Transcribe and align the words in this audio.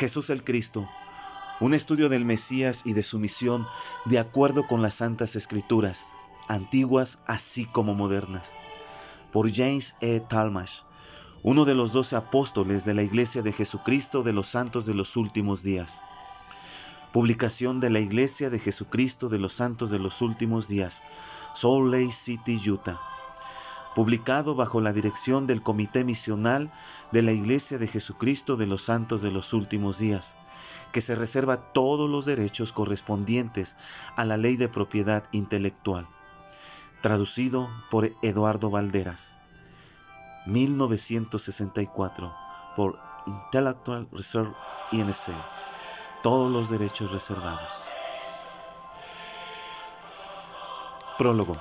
Jesús 0.00 0.30
el 0.30 0.44
Cristo, 0.44 0.88
un 1.60 1.74
estudio 1.74 2.08
del 2.08 2.24
Mesías 2.24 2.86
y 2.86 2.94
de 2.94 3.02
su 3.02 3.18
misión 3.18 3.66
de 4.06 4.18
acuerdo 4.18 4.66
con 4.66 4.80
las 4.80 4.94
Santas 4.94 5.36
Escrituras, 5.36 6.16
antiguas 6.48 7.22
así 7.26 7.66
como 7.66 7.94
modernas, 7.94 8.56
por 9.30 9.52
James 9.52 9.96
E. 10.00 10.20
Talmash, 10.20 10.84
uno 11.42 11.66
de 11.66 11.74
los 11.74 11.92
doce 11.92 12.16
apóstoles 12.16 12.86
de 12.86 12.94
la 12.94 13.02
Iglesia 13.02 13.42
de 13.42 13.52
Jesucristo 13.52 14.22
de 14.22 14.32
los 14.32 14.46
Santos 14.46 14.86
de 14.86 14.94
los 14.94 15.18
Últimos 15.18 15.62
Días. 15.62 16.02
Publicación 17.12 17.78
de 17.78 17.90
la 17.90 18.00
Iglesia 18.00 18.48
de 18.48 18.58
Jesucristo 18.58 19.28
de 19.28 19.38
los 19.38 19.52
Santos 19.52 19.90
de 19.90 19.98
los 19.98 20.22
Últimos 20.22 20.66
Días, 20.66 21.02
Salt 21.52 21.92
Lake 21.92 22.12
City, 22.12 22.58
Utah. 22.70 22.98
Publicado 23.94 24.54
bajo 24.54 24.80
la 24.80 24.92
dirección 24.92 25.46
del 25.46 25.62
Comité 25.62 26.04
Misional 26.04 26.72
de 27.12 27.22
la 27.22 27.32
Iglesia 27.32 27.78
de 27.78 27.88
Jesucristo 27.88 28.56
de 28.56 28.66
los 28.66 28.82
Santos 28.82 29.20
de 29.22 29.30
los 29.30 29.52
Últimos 29.52 29.98
Días, 29.98 30.36
que 30.92 31.00
se 31.00 31.14
reserva 31.14 31.72
todos 31.72 32.08
los 32.08 32.24
derechos 32.24 32.72
correspondientes 32.72 33.76
a 34.16 34.24
la 34.24 34.36
ley 34.36 34.56
de 34.56 34.68
propiedad 34.68 35.24
intelectual. 35.32 36.08
Traducido 37.02 37.68
por 37.90 38.10
Eduardo 38.22 38.70
Valderas. 38.70 39.38
1964 40.46 42.34
por 42.76 42.98
Intellectual 43.26 44.08
Reserve 44.12 44.54
INC 44.92 45.34
todos 46.22 46.50
los 46.50 46.68
derechos 46.68 47.10
reservados. 47.12 47.84
Prólogo. 51.16 51.54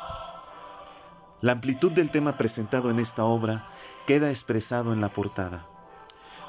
La 1.41 1.53
amplitud 1.53 1.93
del 1.93 2.11
tema 2.11 2.35
presentado 2.35 2.89
en 2.89 2.99
esta 2.99 3.23
obra 3.23 3.69
queda 4.05 4.29
expresado 4.29 4.91
en 4.91 4.99
la 4.99 5.13
portada. 5.13 5.65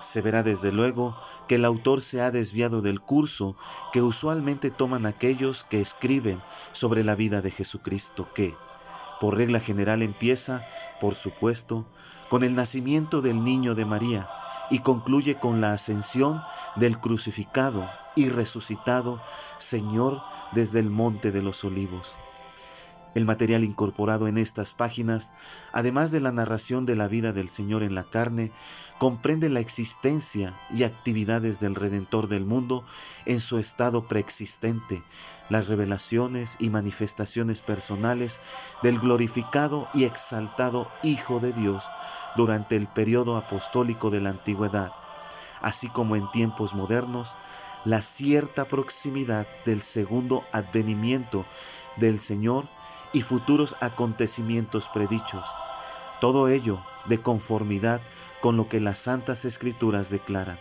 Se 0.01 0.21
verá 0.21 0.43
desde 0.43 0.73
luego 0.73 1.17
que 1.47 1.55
el 1.55 1.65
autor 1.65 2.01
se 2.01 2.21
ha 2.21 2.33
desviado 2.33 2.83
del 2.83 3.01
curso 3.01 3.57
que 3.93 4.03
usualmente 4.03 4.73
toman 4.73 5.07
aquellos 5.07 5.63
que 5.63 5.81
escriben 5.81 6.43
sobre 6.73 7.05
la 7.05 7.15
vida 7.15 7.41
de 7.41 7.53
Jesucristo, 7.53 8.33
que, 8.35 8.57
por 9.21 9.37
regla 9.37 9.61
general, 9.61 10.03
empieza, 10.03 10.67
por 11.01 11.15
supuesto, 11.15 11.87
con 12.29 12.43
el 12.43 12.57
nacimiento 12.57 13.21
del 13.21 13.45
niño 13.45 13.77
de 13.77 13.85
María, 13.85 14.29
y 14.71 14.81
concluye 14.81 15.39
con 15.39 15.61
la 15.61 15.73
ascensión 15.73 16.43
del 16.75 16.99
crucificado 16.99 17.89
y 18.17 18.29
resucitado 18.29 19.23
Señor 19.57 20.21
desde 20.53 20.81
el 20.81 20.91
Monte 20.91 21.31
de 21.31 21.43
los 21.43 21.63
Olivos. 21.63 22.19
El 23.15 23.25
material 23.25 23.65
incorporado 23.65 24.29
en 24.29 24.39
estas 24.39 24.73
páginas, 24.73 25.33
además 25.73 26.13
de 26.13 26.21
la 26.21 26.31
narración 26.31 26.87
de 26.87 26.95
la 26.95 27.09
vida 27.09 27.33
del 27.33 27.49
Señor 27.49 27.83
en 27.83 27.97
la 27.97 28.05
carne, 28.05 28.53
comprende 28.99 29.49
la 29.49 29.59
existencia 29.59 30.55
y 30.71 30.85
actividades 30.85 31.59
del 31.59 31.75
Redentor 31.75 32.29
del 32.29 32.47
mundo 32.47 32.85
en 33.27 33.41
su 33.41 33.59
estado 33.59 34.07
preexistente, 34.07 35.03
las 35.49 35.67
revelaciones 35.67 36.57
y 36.61 36.71
manifestaciones 36.71 37.63
personales 37.63 38.41
del 38.83 39.01
glorificado 39.01 39.89
y 39.93 40.05
exaltado 40.05 40.89
Hijo 41.03 41.41
de 41.41 41.53
Dios 41.53 41.91
durante 42.37 42.77
el 42.77 42.87
periodo 42.87 43.37
apostólico 43.37 44.11
de 44.11 44.21
la 44.21 44.31
antigüedad, 44.31 44.93
así 45.61 45.89
como 45.89 46.15
en 46.15 46.31
tiempos 46.31 46.75
modernos, 46.75 47.37
la 47.85 48.03
cierta 48.03 48.67
proximidad 48.67 49.47
del 49.65 49.81
segundo 49.81 50.45
advenimiento 50.53 51.47
del 51.97 52.19
Señor 52.19 52.69
y 53.13 53.23
futuros 53.23 53.77
acontecimientos 53.81 54.89
predichos. 54.89 55.47
Todo 56.21 56.49
ello 56.49 56.83
de 57.07 57.19
conformidad 57.19 58.03
con 58.41 58.57
lo 58.57 58.69
que 58.69 58.81
las 58.81 58.99
santas 58.99 59.45
escrituras 59.45 60.11
declaran. 60.11 60.59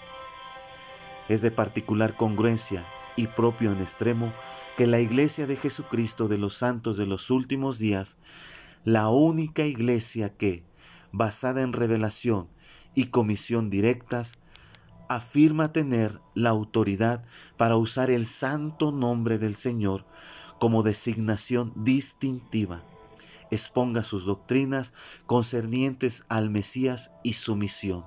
Es 1.28 1.42
de 1.42 1.52
particular 1.52 2.16
congruencia 2.16 2.86
y 3.16 3.28
propio 3.28 3.72
en 3.72 3.82
extremo 3.82 4.34
que 4.78 4.88
la 4.88 5.00
iglesia 5.00 5.46
de 5.46 5.58
Jesucristo 5.58 6.28
de 6.28 6.38
los 6.38 6.56
santos 6.56 6.96
de 6.96 7.06
los 7.06 7.30
últimos 7.30 7.78
días, 7.78 8.18
la 8.86 9.10
única 9.10 9.64
iglesia 9.64 10.36
que, 10.38 10.64
basada 11.12 11.62
en 11.62 11.74
revelación 11.74 12.48
y 12.96 13.08
comisión 13.08 13.70
directas, 13.70 14.40
afirma 15.09 15.74
tener 15.74 16.22
la 16.36 16.52
autoridad 16.52 17.24
para 17.58 17.75
usar 17.75 18.12
el 18.12 18.25
santo 18.25 18.92
nombre 18.92 19.38
del 19.38 19.56
Señor 19.56 20.06
como 20.59 20.84
designación 20.84 21.74
distintiva. 21.75 22.84
Exponga 23.52 24.03
sus 24.03 24.25
doctrinas 24.25 24.94
concernientes 25.25 26.25
al 26.30 26.50
Mesías 26.52 27.16
y 27.24 27.34
su 27.34 27.56
misión. 27.56 28.06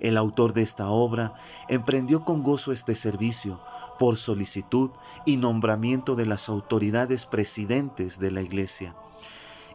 El 0.00 0.18
autor 0.18 0.52
de 0.52 0.62
esta 0.62 0.90
obra 0.90 1.34
emprendió 1.68 2.24
con 2.24 2.42
gozo 2.42 2.72
este 2.72 2.94
servicio 2.94 3.60
por 3.98 4.18
solicitud 4.18 4.90
y 5.24 5.38
nombramiento 5.38 6.14
de 6.14 6.26
las 6.26 6.50
autoridades 6.50 7.24
presidentes 7.24 8.20
de 8.20 8.30
la 8.30 8.42
Iglesia 8.42 8.94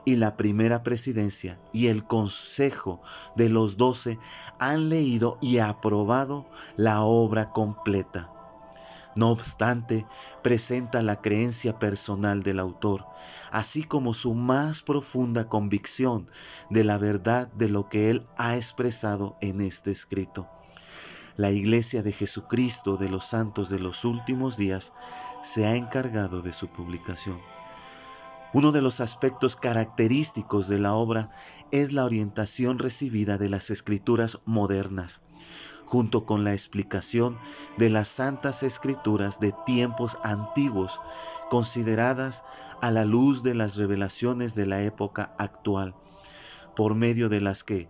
y 0.05 0.15
la 0.15 0.37
primera 0.37 0.83
presidencia 0.83 1.59
y 1.73 1.87
el 1.87 2.05
consejo 2.05 3.01
de 3.35 3.49
los 3.49 3.77
doce 3.77 4.19
han 4.59 4.89
leído 4.89 5.37
y 5.41 5.59
aprobado 5.59 6.49
la 6.77 7.01
obra 7.01 7.51
completa. 7.51 8.31
No 9.15 9.29
obstante, 9.29 10.05
presenta 10.43 11.01
la 11.01 11.21
creencia 11.21 11.79
personal 11.79 12.43
del 12.43 12.59
autor, 12.59 13.05
así 13.51 13.83
como 13.83 14.13
su 14.13 14.33
más 14.33 14.81
profunda 14.81 15.49
convicción 15.49 16.29
de 16.69 16.83
la 16.83 16.97
verdad 16.97 17.51
de 17.53 17.69
lo 17.69 17.89
que 17.89 18.09
él 18.09 18.25
ha 18.37 18.55
expresado 18.55 19.37
en 19.41 19.61
este 19.61 19.91
escrito. 19.91 20.47
La 21.35 21.51
Iglesia 21.51 22.03
de 22.03 22.11
Jesucristo 22.11 22.97
de 22.97 23.09
los 23.09 23.25
Santos 23.25 23.69
de 23.69 23.79
los 23.79 24.05
Últimos 24.05 24.57
Días 24.57 24.93
se 25.41 25.65
ha 25.65 25.75
encargado 25.75 26.41
de 26.41 26.53
su 26.53 26.67
publicación. 26.67 27.39
Uno 28.51 28.71
de 28.71 28.81
los 28.81 28.99
aspectos 28.99 29.55
característicos 29.55 30.67
de 30.67 30.79
la 30.79 30.95
obra 30.95 31.29
es 31.69 31.93
la 31.93 32.03
orientación 32.03 32.79
recibida 32.79 33.37
de 33.37 33.47
las 33.47 33.69
escrituras 33.69 34.39
modernas, 34.45 35.21
junto 35.85 36.25
con 36.25 36.43
la 36.43 36.53
explicación 36.53 37.37
de 37.77 37.91
las 37.91 38.07
santas 38.07 38.63
escrituras 38.63 39.39
de 39.39 39.53
tiempos 39.67 40.17
antiguos, 40.23 40.99
consideradas 41.51 42.43
a 42.81 42.89
la 42.89 43.05
luz 43.05 43.43
de 43.43 43.53
las 43.53 43.75
revelaciones 43.75 44.55
de 44.55 44.65
la 44.65 44.81
época 44.81 45.35
actual, 45.37 45.93
por 46.75 46.95
medio 46.95 47.29
de 47.29 47.41
las 47.41 47.63
que, 47.63 47.87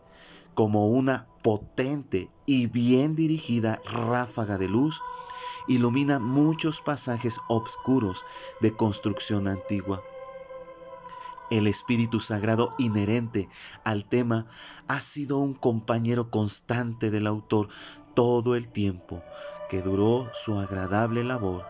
como 0.56 0.88
una 0.88 1.30
potente 1.42 2.30
y 2.46 2.68
bien 2.68 3.16
dirigida 3.16 3.82
ráfaga 3.86 4.58
de 4.58 4.68
luz, 4.68 5.02
ilumina 5.70 6.20
muchos 6.20 6.82
pasajes 6.82 7.40
obscuros 7.48 8.26
de 8.60 8.76
construcción 8.76 9.48
antigua. 9.48 10.04
El 11.50 11.68
Espíritu 11.68 12.20
Sagrado 12.20 12.76
inherente 12.78 13.48
al 13.84 14.06
tema 14.06 14.48
ha 14.88 15.02
sido 15.02 15.38
un 15.40 15.54
compañero 15.54 16.30
constante 16.30 17.12
del 17.12 17.28
autor 17.28 17.70
todo 18.14 18.56
el 18.56 18.70
tiempo 18.70 19.24
que 19.70 19.82
duró 19.82 20.30
su 20.34 20.60
agradable 20.60 21.24
labor 21.24 21.66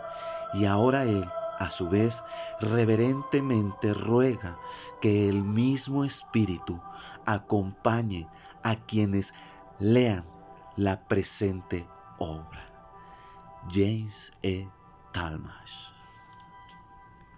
y 0.53 0.65
ahora 0.65 1.03
él, 1.03 1.27
a 1.59 1.69
su 1.69 1.89
vez, 1.89 2.23
reverentemente 2.59 3.93
ruega 3.93 4.57
que 5.01 5.29
el 5.29 5.43
mismo 5.43 6.05
Espíritu 6.05 6.81
acompañe 7.25 8.27
a 8.63 8.75
quienes 8.75 9.33
lean 9.79 10.25
la 10.75 11.07
presente 11.07 11.87
obra. 12.17 12.65
James 13.69 14.31
E. 14.41 14.67
Talmash 15.11 15.88